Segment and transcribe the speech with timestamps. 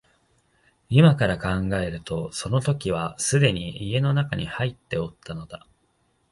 [0.89, 5.67] 今から考えるとその時はすでに家の内に入っておったのだ